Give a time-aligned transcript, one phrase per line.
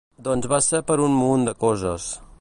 [0.27, 2.13] Doncs va ser per un munt de coses.